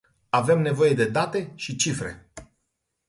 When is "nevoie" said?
0.61-0.93